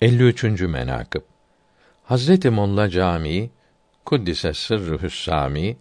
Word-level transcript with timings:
53. 0.00 0.60
menakıb 0.60 1.22
Hazreti 2.04 2.50
Molla 2.50 2.90
Camii 2.90 3.50
Kuddise 4.04 4.54
sırrı 4.54 5.10
Sami 5.10 5.76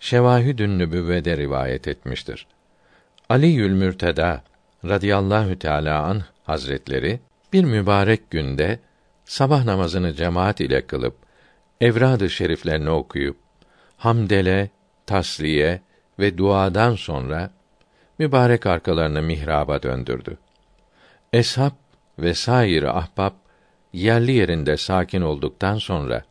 Şevahidün 0.00 0.78
Nübüvve'de 0.78 1.36
rivayet 1.36 1.88
etmiştir. 1.88 2.46
Ali 3.28 3.46
Yülmürteda 3.46 4.42
radıyallahu 4.84 5.58
teala 5.58 6.02
an 6.02 6.22
hazretleri 6.44 7.20
bir 7.52 7.64
mübarek 7.64 8.30
günde 8.30 8.78
sabah 9.24 9.64
namazını 9.64 10.14
cemaat 10.14 10.60
ile 10.60 10.86
kılıp 10.86 11.16
evrad-ı 11.80 12.30
şeriflerini 12.30 12.90
okuyup 12.90 13.36
hamdele, 13.96 14.70
tasliye 15.06 15.80
ve 16.18 16.38
duadan 16.38 16.94
sonra 16.94 17.50
mübarek 18.18 18.66
arkalarını 18.66 19.22
mihraba 19.22 19.82
döndürdü. 19.82 20.38
Eshab 21.32 21.72
ve 22.18 22.34
sair 22.34 22.82
ahbap 22.82 23.41
yerli 23.92 24.32
yerinde 24.32 24.76
sakin 24.76 25.20
olduktan 25.20 25.78
sonra 25.78 26.24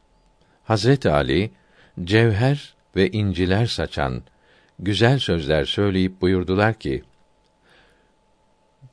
Hazret 0.64 1.06
Ali 1.06 1.52
cevher 2.04 2.74
ve 2.96 3.12
inciler 3.12 3.66
saçan 3.66 4.24
güzel 4.80 5.20
sözler 5.20 5.66
söyleyip 5.66 6.22
buyurdular 6.22 6.74
ki 6.74 7.04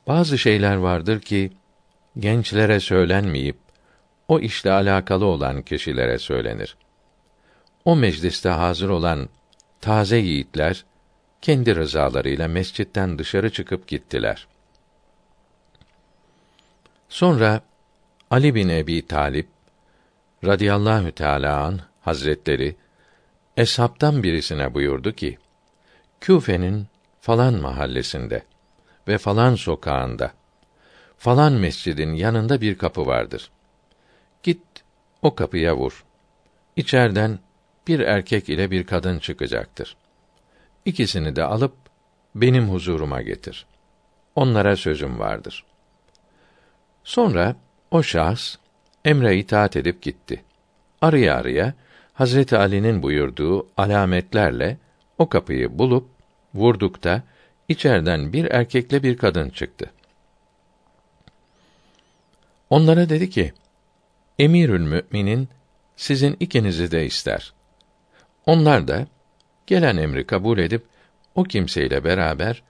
bazı 0.07 0.37
şeyler 0.37 0.75
vardır 0.75 1.19
ki 1.19 1.51
gençlere 2.19 2.79
söylenmeyip 2.79 3.57
o 4.27 4.39
işle 4.39 4.71
alakalı 4.71 5.25
olan 5.25 5.61
kişilere 5.61 6.19
söylenir. 6.19 6.77
O 7.85 7.95
mecliste 7.95 8.49
hazır 8.49 8.89
olan 8.89 9.29
taze 9.81 10.17
yiğitler 10.17 10.85
kendi 11.41 11.75
rızalarıyla 11.75 12.47
mescitten 12.47 13.19
dışarı 13.19 13.49
çıkıp 13.49 13.87
gittiler. 13.87 14.47
Sonra 17.09 17.61
Ali 18.31 18.55
bin 18.55 18.69
Ebi 18.69 19.07
Talip 19.07 19.47
radıyallahu 20.45 21.11
teala 21.11 21.63
an 21.63 21.79
hazretleri 22.01 22.75
eshabtan 23.57 24.23
birisine 24.23 24.73
buyurdu 24.73 25.11
ki: 25.11 25.37
Küfe'nin 26.21 26.87
falan 27.21 27.53
mahallesinde 27.53 28.43
ve 29.07 29.17
falan 29.17 29.55
sokağında 29.55 30.31
falan 31.17 31.53
mescidin 31.53 32.13
yanında 32.13 32.61
bir 32.61 32.77
kapı 32.77 33.05
vardır. 33.05 33.51
Git 34.43 34.63
o 35.21 35.35
kapıya 35.35 35.77
vur. 35.77 36.05
İçerden 36.75 37.39
bir 37.87 37.99
erkek 37.99 38.49
ile 38.49 38.71
bir 38.71 38.85
kadın 38.85 39.19
çıkacaktır. 39.19 39.97
İkisini 40.85 41.35
de 41.35 41.43
alıp 41.43 41.75
benim 42.35 42.69
huzuruma 42.69 43.21
getir. 43.21 43.65
Onlara 44.35 44.75
sözüm 44.75 45.19
vardır. 45.19 45.65
Sonra 47.03 47.55
o 47.91 48.03
şahs 48.03 48.55
emre 49.05 49.37
itaat 49.37 49.75
edip 49.75 50.01
gitti. 50.01 50.43
Arıya 51.01 51.35
arıya 51.35 51.73
Hazreti 52.13 52.57
Ali'nin 52.57 53.03
buyurduğu 53.03 53.67
alametlerle 53.77 54.77
o 55.17 55.29
kapıyı 55.29 55.79
bulup 55.79 56.09
vurdukta 56.53 57.23
içerden 57.67 58.33
bir 58.33 58.45
erkekle 58.45 59.03
bir 59.03 59.17
kadın 59.17 59.49
çıktı. 59.49 59.91
Onlara 62.69 63.09
dedi 63.09 63.29
ki: 63.29 63.53
Emirül 64.39 64.81
Müminin 64.81 65.49
sizin 65.95 66.37
ikinizi 66.39 66.91
de 66.91 67.05
ister. 67.05 67.53
Onlar 68.45 68.87
da 68.87 69.07
gelen 69.67 69.97
emri 69.97 70.27
kabul 70.27 70.57
edip 70.57 70.85
o 71.35 71.43
kimseyle 71.43 72.03
beraber 72.03 72.63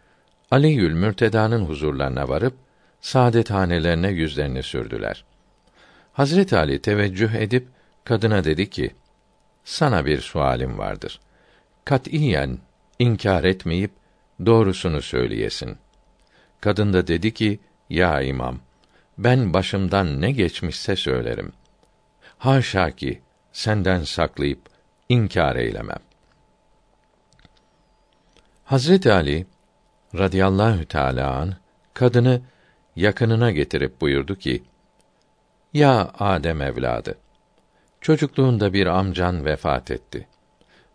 Aliül 0.52 0.94
Mürteda'nın 0.94 1.66
huzurlarına 1.66 2.30
varıp 2.30 2.54
saadet 3.02 3.52
hanelerine 3.52 4.10
yüzlerini 4.10 4.64
sürdüler. 4.64 5.26
Hazret 6.14 6.54
Ali 6.54 6.82
teveccüh 6.82 7.34
edip 7.34 7.68
kadına 8.04 8.44
dedi 8.44 8.70
ki: 8.70 8.96
Sana 9.64 10.06
bir 10.06 10.22
sualim 10.22 10.78
vardır. 10.78 11.20
Katiyen 11.86 12.58
inkar 13.00 13.44
etmeyip 13.44 13.92
doğrusunu 14.46 15.02
söyleyesin. 15.02 15.78
Kadın 16.62 16.94
da 16.94 17.08
dedi 17.08 17.34
ki: 17.34 17.60
Ya 17.90 18.22
imam, 18.22 18.60
ben 19.18 19.54
başımdan 19.54 20.22
ne 20.22 20.32
geçmişse 20.32 20.96
söylerim. 20.96 21.54
Haşa 22.38 22.92
ki 22.92 23.22
senden 23.52 24.04
saklayıp 24.04 24.60
inkar 25.10 25.56
eylemem. 25.56 26.00
Hazret 28.64 29.08
Ali 29.08 29.46
radıyallahu 30.16 30.86
teala 30.86 31.34
an 31.34 31.56
kadını 31.94 32.42
yakınına 32.96 33.52
getirip 33.52 34.02
buyurdu 34.02 34.36
ki: 34.36 34.64
Ya 35.74 36.12
Adem 36.20 36.62
evladı, 36.62 37.18
çocukluğunda 38.02 38.74
bir 38.74 38.88
amcan 38.88 39.46
vefat 39.46 39.92
etti. 39.92 40.28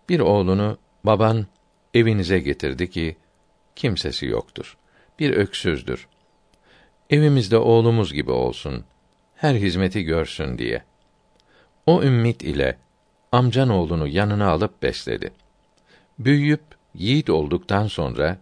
Bir 0.08 0.20
oğlunu 0.20 0.78
baban 1.04 1.46
evinize 1.94 2.38
getirdi 2.38 2.90
ki 2.90 3.16
kimsesi 3.76 4.26
yoktur. 4.26 4.76
Bir 5.18 5.30
öksüzdür. 5.30 6.08
Evimizde 7.10 7.58
oğlumuz 7.58 8.12
gibi 8.12 8.30
olsun. 8.30 8.84
Her 9.34 9.54
hizmeti 9.54 10.02
görsün 10.02 10.58
diye. 10.58 10.82
O 11.86 12.02
ümmit 12.02 12.42
ile 12.42 12.78
amcan 13.32 13.68
oğlunu 13.68 14.08
yanına 14.08 14.50
alıp 14.50 14.82
besledi. 14.82 15.32
Büyüyüp 16.18 16.62
yiğit 16.94 17.30
olduktan 17.30 17.86
sonra 17.86 18.38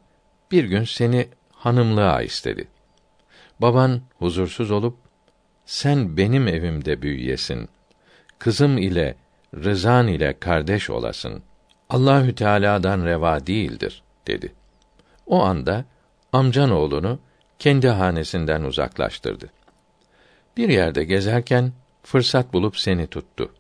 bir 0.51 0.65
gün 0.65 0.85
seni 0.85 1.29
hanımlığa 1.53 2.23
istedi. 2.23 2.69
Baban 3.63 4.01
huzursuz 4.19 4.71
olup 4.71 4.97
sen 5.67 6.17
benim 6.17 6.49
evimde 6.49 7.03
büyüyesin. 7.03 7.69
Kızım 8.39 8.79
ile 8.79 9.17
rızan 9.55 10.09
ile 10.09 10.39
kardeş 10.39 10.91
olasın. 10.91 11.43
Allahü 11.91 12.35
Teala'dan 12.35 13.05
reva 13.05 13.47
değildir 13.47 14.03
dedi. 14.27 14.53
O 15.27 15.43
anda 15.43 15.85
amcan 16.33 16.71
oğlunu 16.71 17.19
kendi 17.59 17.89
hanesinden 17.89 18.63
uzaklaştırdı. 18.63 19.51
Bir 20.57 20.69
yerde 20.69 21.05
gezerken 21.05 21.73
fırsat 22.03 22.53
bulup 22.53 22.79
seni 22.79 23.07
tuttu. 23.07 23.55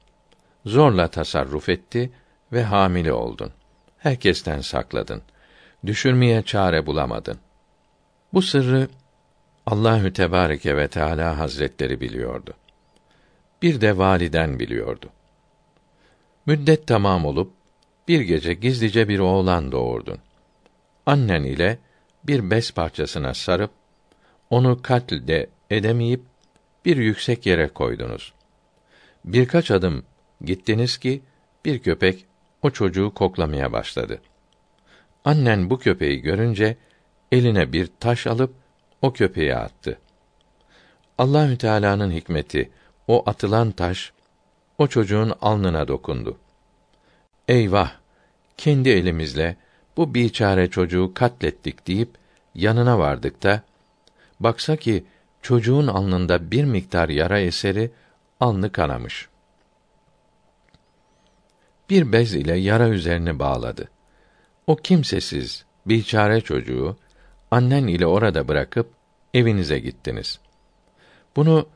Zorla 0.66 1.08
tasarruf 1.08 1.68
etti 1.68 2.12
ve 2.52 2.64
hamile 2.64 3.12
oldun. 3.12 3.52
Herkesten 3.98 4.60
sakladın. 4.60 5.22
Düşürmeye 5.86 6.42
çare 6.42 6.86
bulamadın. 6.86 7.38
Bu 8.32 8.42
sırrı 8.42 8.88
Allahü 9.66 10.12
Tebareke 10.12 10.76
ve 10.76 10.88
Teala 10.88 11.38
Hazretleri 11.38 12.00
biliyordu. 12.00 12.54
Bir 13.62 13.80
de 13.80 13.98
validen 13.98 14.58
biliyordu. 14.58 15.10
Müddet 16.46 16.86
tamam 16.86 17.24
olup 17.24 17.52
bir 18.08 18.20
gece 18.20 18.54
gizlice 18.54 19.08
bir 19.08 19.18
oğlan 19.18 19.72
doğurdun. 19.72 20.18
Annen 21.06 21.42
ile 21.42 21.78
bir 22.24 22.50
bez 22.50 22.70
parçasına 22.70 23.34
sarıp 23.34 23.70
onu 24.50 24.82
katlde 24.82 25.50
edemeyip 25.70 26.22
bir 26.84 26.96
yüksek 26.96 27.46
yere 27.46 27.68
koydunuz. 27.68 28.32
Birkaç 29.24 29.70
adım 29.70 30.04
gittiniz 30.44 30.98
ki 30.98 31.22
bir 31.64 31.78
köpek 31.78 32.24
o 32.62 32.70
çocuğu 32.70 33.14
koklamaya 33.14 33.72
başladı. 33.72 34.20
Annen 35.24 35.70
bu 35.70 35.78
köpeği 35.78 36.20
görünce 36.20 36.76
eline 37.32 37.72
bir 37.72 37.88
taş 38.00 38.26
alıp 38.26 38.61
o 39.02 39.12
köpeğe 39.12 39.56
attı. 39.56 39.98
Allahü 41.18 41.58
Teala'nın 41.58 42.10
hikmeti 42.10 42.70
o 43.08 43.22
atılan 43.26 43.70
taş 43.70 44.12
o 44.78 44.86
çocuğun 44.86 45.32
alnına 45.40 45.88
dokundu. 45.88 46.38
Eyvah! 47.48 47.92
Kendi 48.56 48.88
elimizle 48.88 49.56
bu 49.96 50.14
biçare 50.14 50.70
çocuğu 50.70 51.12
katlettik 51.14 51.86
deyip 51.86 52.10
yanına 52.54 52.98
vardık 52.98 53.42
da 53.42 53.62
baksa 54.40 54.76
ki 54.76 55.04
çocuğun 55.42 55.86
alnında 55.86 56.50
bir 56.50 56.64
miktar 56.64 57.08
yara 57.08 57.40
eseri 57.40 57.90
alnı 58.40 58.72
kanamış. 58.72 59.28
Bir 61.90 62.12
bez 62.12 62.34
ile 62.34 62.56
yara 62.58 62.88
üzerini 62.88 63.38
bağladı. 63.38 63.88
O 64.66 64.76
kimsesiz, 64.76 65.64
biçare 65.86 66.40
çocuğu 66.40 66.96
annen 67.52 67.86
ile 67.86 68.06
orada 68.06 68.48
bırakıp 68.48 68.90
evinize 69.34 69.78
gittiniz. 69.78 70.40
Bunu 71.36 71.66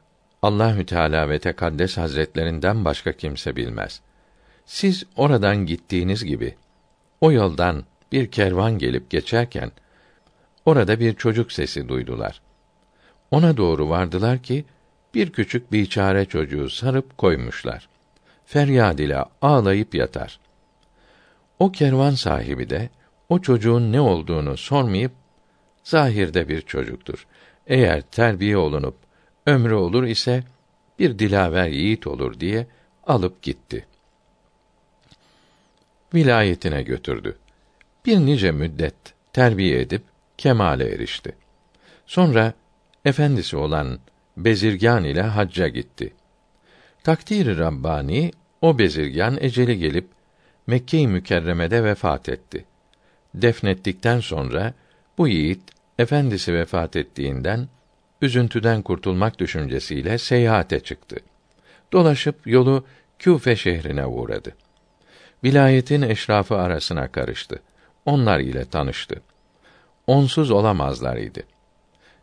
Allahü 0.42 0.86
Teala 0.86 1.28
ve 1.28 1.38
Tekaddes 1.38 1.96
Hazretlerinden 1.96 2.84
başka 2.84 3.12
kimse 3.12 3.56
bilmez. 3.56 4.00
Siz 4.66 5.04
oradan 5.16 5.66
gittiğiniz 5.66 6.24
gibi 6.24 6.54
o 7.20 7.32
yoldan 7.32 7.84
bir 8.12 8.30
kervan 8.30 8.78
gelip 8.78 9.10
geçerken 9.10 9.72
orada 10.66 11.00
bir 11.00 11.14
çocuk 11.14 11.52
sesi 11.52 11.88
duydular. 11.88 12.40
Ona 13.30 13.56
doğru 13.56 13.88
vardılar 13.88 14.38
ki 14.38 14.64
bir 15.14 15.32
küçük 15.32 15.72
biçare 15.72 16.24
çocuğu 16.24 16.70
sarıp 16.70 17.18
koymuşlar. 17.18 17.88
Feryad 18.46 18.98
ile 18.98 19.24
ağlayıp 19.42 19.94
yatar. 19.94 20.40
O 21.58 21.72
kervan 21.72 22.10
sahibi 22.10 22.70
de 22.70 22.90
o 23.28 23.38
çocuğun 23.38 23.92
ne 23.92 24.00
olduğunu 24.00 24.56
sormayıp 24.56 25.12
zahirde 25.86 26.48
bir 26.48 26.60
çocuktur. 26.60 27.26
Eğer 27.66 28.00
terbiye 28.00 28.56
olunup 28.56 28.96
ömrü 29.46 29.74
olur 29.74 30.04
ise 30.04 30.44
bir 30.98 31.18
dilaver 31.18 31.68
yiğit 31.68 32.06
olur 32.06 32.40
diye 32.40 32.66
alıp 33.06 33.42
gitti. 33.42 33.86
Vilayetine 36.14 36.82
götürdü. 36.82 37.38
Bir 38.06 38.18
nice 38.18 38.52
müddet 38.52 38.94
terbiye 39.32 39.80
edip 39.80 40.02
kemale 40.38 40.94
erişti. 40.94 41.36
Sonra 42.06 42.52
efendisi 43.04 43.56
olan 43.56 43.98
Bezirgan 44.36 45.04
ile 45.04 45.22
hacca 45.22 45.68
gitti. 45.68 46.12
Takdir-i 47.04 47.58
Rabbani 47.58 48.30
o 48.60 48.78
bezirgan 48.78 49.38
eceli 49.40 49.78
gelip 49.78 50.08
Mekke-i 50.66 51.08
Mükerreme'de 51.08 51.84
vefat 51.84 52.28
etti. 52.28 52.64
Defnettikten 53.34 54.20
sonra 54.20 54.74
bu 55.18 55.28
yiğit 55.28 55.75
efendisi 55.98 56.54
vefat 56.54 56.96
ettiğinden 56.96 57.68
üzüntüden 58.22 58.82
kurtulmak 58.82 59.38
düşüncesiyle 59.38 60.18
seyahate 60.18 60.80
çıktı. 60.80 61.16
Dolaşıp 61.92 62.46
yolu 62.46 62.84
Küfe 63.18 63.56
şehrine 63.56 64.06
uğradı. 64.06 64.54
Vilayetin 65.44 66.02
eşrafı 66.02 66.56
arasına 66.56 67.12
karıştı. 67.12 67.62
Onlar 68.04 68.40
ile 68.40 68.64
tanıştı. 68.64 69.22
Onsuz 70.06 70.50
olamazlar 70.50 71.16
idi. 71.16 71.46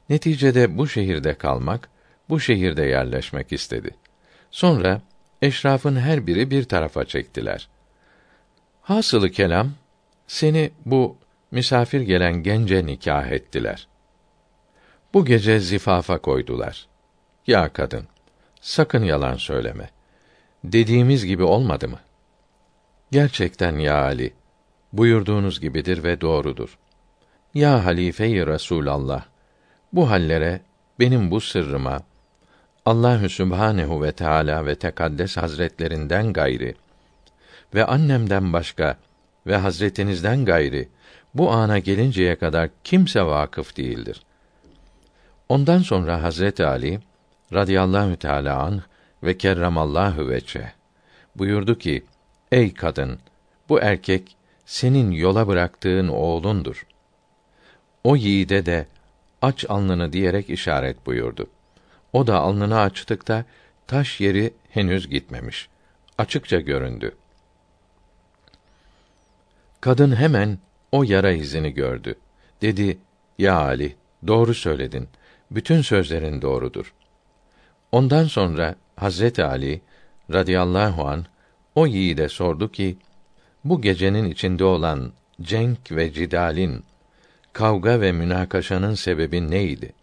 Neticede 0.09 0.77
bu 0.77 0.87
şehirde 0.87 1.33
kalmak, 1.33 1.89
bu 2.29 2.39
şehirde 2.39 2.83
yerleşmek 2.83 3.53
istedi. 3.53 3.95
Sonra 4.51 5.01
eşrafın 5.41 5.95
her 5.95 6.27
biri 6.27 6.51
bir 6.51 6.63
tarafa 6.63 7.05
çektiler. 7.05 7.67
Hasılı 8.81 9.29
kelam 9.29 9.71
seni 10.27 10.71
bu 10.85 11.17
misafir 11.53 12.01
gelen 12.01 12.43
gence 12.43 12.85
nikah 12.85 13.27
ettiler. 13.27 13.87
Bu 15.13 15.25
gece 15.25 15.59
zifafa 15.59 16.17
koydular. 16.17 16.87
Ya 17.47 17.73
kadın, 17.73 18.07
sakın 18.61 19.03
yalan 19.03 19.35
söyleme. 19.35 19.89
Dediğimiz 20.63 21.25
gibi 21.25 21.43
olmadı 21.43 21.87
mı? 21.87 21.99
Gerçekten 23.11 23.79
ya 23.79 24.01
Ali, 24.01 24.33
buyurduğunuz 24.93 25.59
gibidir 25.59 26.03
ve 26.03 26.21
doğrudur. 26.21 26.77
Ya 27.53 27.85
halife-i 27.85 28.47
Resulallah, 28.47 29.25
bu 29.93 30.09
hallere, 30.09 30.61
benim 30.99 31.31
bu 31.31 31.41
sırrıma, 31.41 32.01
Allahü 32.85 33.29
Sübhanehu 33.29 34.03
ve 34.03 34.11
Teala 34.11 34.65
ve 34.65 34.75
Tekaddes 34.75 35.37
Hazretlerinden 35.37 36.33
gayri 36.33 36.75
ve 37.73 37.85
annemden 37.85 38.53
başka 38.53 38.97
ve 39.47 39.57
Hazretinizden 39.57 40.45
gayri 40.45 40.89
bu 41.33 41.51
ana 41.51 41.79
gelinceye 41.79 42.35
kadar 42.35 42.69
kimse 42.83 43.23
vakıf 43.23 43.77
değildir. 43.77 44.23
Ondan 45.49 45.79
sonra 45.79 46.23
Hazreti 46.23 46.65
Ali 46.65 46.99
radıyallahu 47.53 48.15
teala 48.15 48.59
an 48.59 48.81
ve 49.23 49.37
kerramallahu 49.37 50.29
veçe 50.29 50.73
buyurdu 51.35 51.77
ki: 51.77 52.05
Ey 52.51 52.73
kadın, 52.73 53.19
bu 53.69 53.79
erkek 53.79 54.35
senin 54.65 55.11
yola 55.11 55.47
bıraktığın 55.47 56.07
oğlundur. 56.07 56.87
O 58.03 58.15
yiğide 58.15 58.65
de 58.65 58.87
aç 59.41 59.65
alnını 59.69 60.13
diyerek 60.13 60.49
işaret 60.49 61.05
buyurdu. 61.05 61.49
O 62.13 62.27
da 62.27 62.39
alnını 62.39 62.79
açtıkta 62.79 63.45
taş 63.87 64.21
yeri 64.21 64.53
henüz 64.69 65.09
gitmemiş. 65.09 65.69
Açıkça 66.17 66.59
göründü. 66.59 67.15
Kadın 69.81 70.15
hemen 70.15 70.57
o 70.93 71.03
yara 71.03 71.31
izini 71.31 71.73
gördü. 71.73 72.15
Dedi: 72.61 72.97
"Ya 73.37 73.55
Ali, 73.55 73.95
doğru 74.27 74.53
söyledin. 74.53 75.07
Bütün 75.51 75.81
sözlerin 75.81 76.41
doğrudur." 76.41 76.93
Ondan 77.91 78.23
sonra 78.25 78.75
Hazreti 78.95 79.43
Ali 79.43 79.81
radıyallahu 80.33 81.07
an 81.07 81.25
o 81.75 81.87
yiğide 81.87 82.29
sordu 82.29 82.71
ki: 82.71 82.97
"Bu 83.63 83.81
gecenin 83.81 84.31
içinde 84.31 84.63
olan 84.63 85.11
cenk 85.41 85.91
ve 85.91 86.13
cidalin, 86.13 86.83
kavga 87.53 88.01
ve 88.01 88.11
münakaşanın 88.11 88.93
sebebi 88.93 89.51
neydi?" 89.51 89.93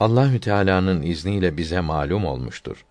Allahü 0.00 0.40
Teala'nın 0.40 1.02
izniyle 1.02 1.56
bize 1.56 1.80
malum 1.80 2.24
olmuştur. 2.24 2.84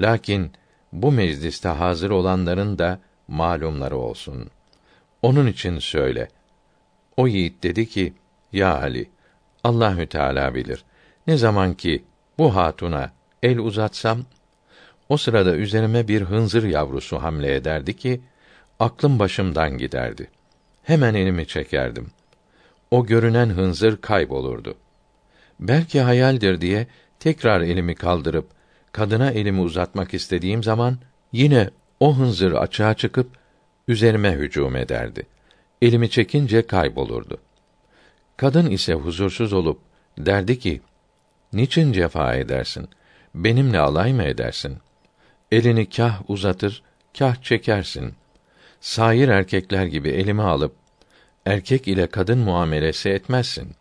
Lakin 0.00 0.52
bu 0.92 1.12
mecliste 1.12 1.68
hazır 1.68 2.10
olanların 2.10 2.78
da 2.78 3.00
malumları 3.28 3.96
olsun. 3.96 4.50
Onun 5.22 5.46
için 5.46 5.78
söyle. 5.78 6.28
O 7.16 7.26
yiğit 7.26 7.62
dedi 7.62 7.88
ki: 7.88 8.14
Ya 8.52 8.78
Ali, 8.80 9.10
Allahü 9.64 10.06
Teala 10.06 10.54
bilir. 10.54 10.84
Ne 11.26 11.36
zaman 11.36 11.74
ki 11.74 12.04
bu 12.38 12.56
hatuna 12.56 13.12
el 13.42 13.58
uzatsam, 13.58 14.24
o 15.08 15.16
sırada 15.16 15.56
üzerime 15.56 16.08
bir 16.08 16.22
hınzır 16.22 16.64
yavrusu 16.64 17.22
hamle 17.22 17.54
ederdi 17.54 17.96
ki, 17.96 18.20
aklım 18.80 19.18
başımdan 19.18 19.78
giderdi. 19.78 20.30
Hemen 20.82 21.14
elimi 21.14 21.46
çekerdim. 21.46 22.06
O 22.90 23.06
görünen 23.06 23.48
hınzır 23.48 23.96
kaybolurdu. 23.96 24.74
Belki 25.60 26.00
hayaldir 26.00 26.60
diye 26.60 26.86
tekrar 27.20 27.60
elimi 27.60 27.94
kaldırıp 27.94 28.46
kadına 28.92 29.30
elimi 29.30 29.60
uzatmak 29.60 30.14
istediğim 30.14 30.62
zaman 30.62 30.98
yine 31.32 31.70
o 32.00 32.16
hınzır 32.16 32.52
açığa 32.52 32.94
çıkıp 32.94 33.41
üzerime 33.88 34.32
hücum 34.32 34.76
ederdi. 34.76 35.26
Elimi 35.82 36.10
çekince 36.10 36.66
kaybolurdu. 36.66 37.38
Kadın 38.36 38.70
ise 38.70 38.94
huzursuz 38.94 39.52
olup 39.52 39.80
derdi 40.18 40.58
ki: 40.58 40.80
Niçin 41.52 41.92
cefa 41.92 42.34
edersin? 42.34 42.88
Benimle 43.34 43.78
alay 43.78 44.12
mı 44.12 44.22
edersin? 44.22 44.78
Elini 45.52 45.88
kah 45.88 46.30
uzatır, 46.30 46.82
kah 47.18 47.42
çekersin. 47.42 48.14
Sair 48.80 49.28
erkekler 49.28 49.86
gibi 49.86 50.08
elimi 50.08 50.42
alıp 50.42 50.74
erkek 51.46 51.88
ile 51.88 52.06
kadın 52.06 52.38
muamelesi 52.38 53.08
etmezsin. 53.08 53.74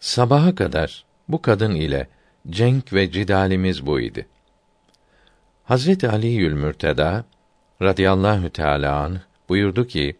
Sabaha 0.00 0.54
kadar 0.54 1.04
bu 1.28 1.42
kadın 1.42 1.74
ile 1.74 2.08
cenk 2.50 2.92
ve 2.92 3.10
cidalimiz 3.10 3.86
bu 3.86 4.00
idi. 4.00 4.26
Hazreti 5.64 6.08
Ali'ül 6.08 6.52
Mürteda 6.52 7.24
radıyallahu 7.82 8.50
teala 8.50 8.96
an 8.96 9.20
buyurdu 9.48 9.86
ki 9.86 10.16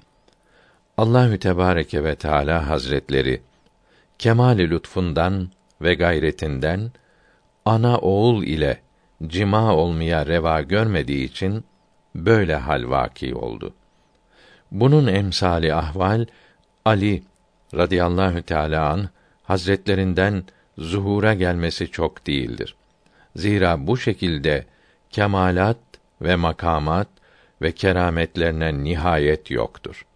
Allahü 0.97 1.39
Tebareke 1.39 2.05
ve 2.05 2.15
Teala 2.15 2.69
Hazretleri 2.69 3.43
kemali 4.19 4.71
lütfundan 4.71 5.49
ve 5.81 5.95
gayretinden 5.95 6.91
ana 7.65 7.99
oğul 7.99 8.43
ile 8.43 8.81
cima 9.27 9.77
olmaya 9.77 10.27
reva 10.27 10.61
görmediği 10.61 11.25
için 11.25 11.65
böyle 12.15 12.57
hal 12.57 12.91
vaki 12.91 13.35
oldu. 13.35 13.75
Bunun 14.71 15.07
emsali 15.07 15.75
ahval 15.75 16.27
Ali 16.85 17.23
radıyallahu 17.75 18.43
teala 18.43 18.91
an 18.91 19.09
hazretlerinden 19.43 20.45
zuhura 20.79 21.35
gelmesi 21.35 21.91
çok 21.91 22.27
değildir. 22.27 22.75
Zira 23.37 23.87
bu 23.87 23.97
şekilde 23.97 24.67
kemalat 25.11 25.79
ve 26.23 26.37
makamat 26.37 27.09
ve 27.63 27.73
kerametlerine 27.73 28.85
nihayet 28.85 29.51
yoktur. 29.51 30.07